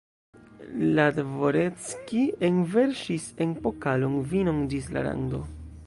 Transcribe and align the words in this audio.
La 0.99 1.03
dvoreckij 1.17 2.23
enverŝis 2.49 3.29
en 3.47 3.55
pokalon 3.67 4.17
vinon 4.33 4.65
ĝis 4.75 4.93
la 4.97 5.07
rando. 5.11 5.45